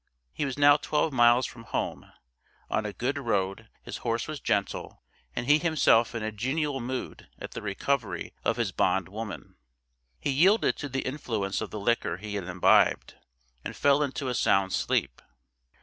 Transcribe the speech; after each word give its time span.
He 0.33 0.45
was 0.45 0.57
now 0.57 0.77
twelve 0.77 1.13
miles 1.13 1.45
from 1.45 1.65
home, 1.65 2.11
on 2.71 2.87
a 2.87 2.91
good 2.91 3.19
road, 3.19 3.69
his 3.83 3.97
horse 3.97 4.27
was 4.27 4.39
gentle, 4.39 5.03
and 5.35 5.45
he 5.45 5.59
himself 5.59 6.15
in 6.15 6.23
a 6.23 6.31
genial 6.31 6.79
mood 6.79 7.29
at 7.37 7.51
the 7.51 7.61
recovery 7.61 8.33
of 8.43 8.57
his 8.57 8.71
bond 8.71 9.07
woman. 9.07 9.57
He 10.19 10.31
yielded 10.31 10.75
to 10.77 10.89
the 10.89 11.01
influence 11.03 11.61
of 11.61 11.69
the 11.69 11.79
liquor 11.79 12.17
he 12.17 12.33
had 12.33 12.45
imbibed 12.45 13.13
and 13.63 13.75
fell 13.75 14.01
into 14.01 14.27
a 14.27 14.33
sound 14.33 14.73
sleep. 14.73 15.21